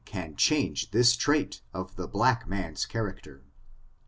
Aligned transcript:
186 0.07 0.33
8 0.33 0.37
change 0.39 0.89
this 0.89 1.15
trait 1.15 1.61
of 1.75 1.95
the 1.95 2.07
black 2.07 2.47
man's 2.47 2.87
character. 2.87 3.43